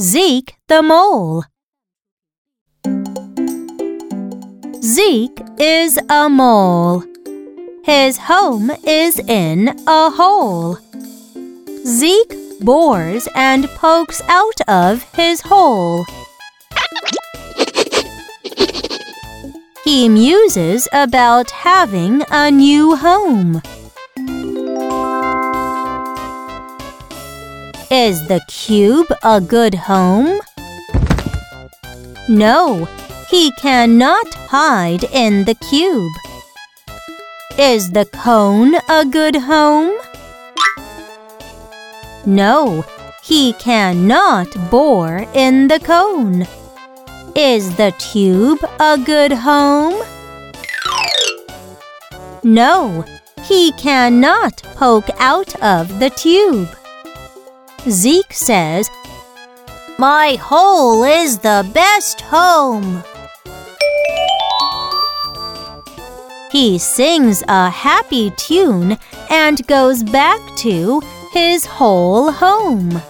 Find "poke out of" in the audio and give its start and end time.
54.76-55.98